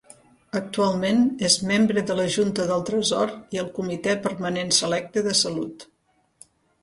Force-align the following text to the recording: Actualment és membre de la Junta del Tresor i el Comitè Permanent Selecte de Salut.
Actualment 0.59 1.19
és 1.49 1.57
membre 1.71 2.03
de 2.11 2.15
la 2.19 2.25
Junta 2.37 2.65
del 2.71 2.85
Tresor 2.89 3.33
i 3.57 3.61
el 3.63 3.69
Comitè 3.77 4.15
Permanent 4.25 4.75
Selecte 4.81 5.23
de 5.27 5.35
Salut. 5.43 5.87